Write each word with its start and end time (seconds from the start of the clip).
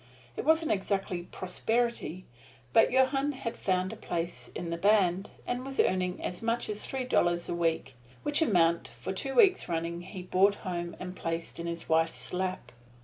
It 0.35 0.43
wasn't 0.43 0.71
exactly 0.71 1.27
prosperity, 1.31 2.25
but 2.73 2.91
Johann 2.91 3.33
had 3.33 3.55
found 3.55 3.93
a 3.93 3.95
place 3.95 4.49
in 4.55 4.71
the 4.71 4.77
band, 4.77 5.29
and 5.45 5.63
was 5.63 5.79
earning 5.79 6.23
as 6.23 6.41
much 6.41 6.69
as 6.69 6.83
three 6.83 7.03
dollars 7.03 7.47
a 7.47 7.53
week, 7.53 7.93
which 8.23 8.41
amount 8.41 8.87
for 8.87 9.13
two 9.13 9.35
weeks 9.35 9.69
running 9.69 10.01
he 10.01 10.23
brought 10.23 10.55
home 10.65 10.95
and 10.99 11.15
placed 11.15 11.59
in 11.59 11.67
his 11.67 11.87
wife's 11.87 12.33
lap. 12.33 12.71